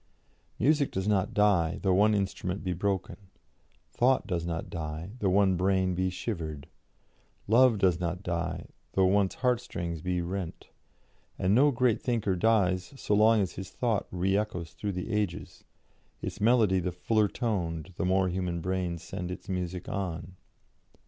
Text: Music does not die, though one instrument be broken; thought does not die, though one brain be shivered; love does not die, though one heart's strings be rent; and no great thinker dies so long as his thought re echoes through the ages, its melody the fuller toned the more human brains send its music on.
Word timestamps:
Music 0.57 0.91
does 0.91 1.07
not 1.07 1.31
die, 1.31 1.77
though 1.83 1.93
one 1.93 2.15
instrument 2.15 2.63
be 2.63 2.73
broken; 2.73 3.17
thought 3.91 4.25
does 4.25 4.47
not 4.47 4.67
die, 4.67 5.11
though 5.19 5.29
one 5.29 5.55
brain 5.55 5.93
be 5.93 6.09
shivered; 6.09 6.67
love 7.47 7.77
does 7.77 7.99
not 7.99 8.23
die, 8.23 8.65
though 8.93 9.05
one 9.05 9.29
heart's 9.41 9.61
strings 9.61 10.01
be 10.01 10.19
rent; 10.19 10.69
and 11.37 11.53
no 11.53 11.69
great 11.69 12.01
thinker 12.01 12.35
dies 12.35 12.95
so 12.95 13.13
long 13.13 13.41
as 13.41 13.51
his 13.53 13.69
thought 13.69 14.07
re 14.09 14.35
echoes 14.35 14.71
through 14.73 14.93
the 14.93 15.11
ages, 15.11 15.65
its 16.19 16.41
melody 16.41 16.79
the 16.79 16.91
fuller 16.91 17.27
toned 17.27 17.93
the 17.97 18.03
more 18.03 18.27
human 18.27 18.59
brains 18.59 19.03
send 19.03 19.29
its 19.29 19.47
music 19.47 19.87
on. 19.87 20.35